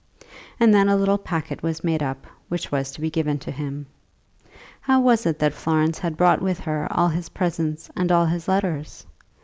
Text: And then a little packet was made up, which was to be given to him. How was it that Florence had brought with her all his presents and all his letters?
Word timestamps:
And 0.59 0.73
then 0.73 0.89
a 0.89 0.95
little 0.95 1.19
packet 1.19 1.61
was 1.61 1.83
made 1.83 2.01
up, 2.01 2.25
which 2.49 2.71
was 2.71 2.91
to 2.93 3.01
be 3.01 3.11
given 3.11 3.37
to 3.37 3.51
him. 3.51 3.85
How 4.81 4.99
was 4.99 5.27
it 5.27 5.37
that 5.37 5.53
Florence 5.53 5.99
had 5.99 6.17
brought 6.17 6.41
with 6.41 6.59
her 6.61 6.87
all 6.89 7.09
his 7.09 7.29
presents 7.29 7.87
and 7.95 8.11
all 8.11 8.25
his 8.25 8.47
letters? 8.47 9.05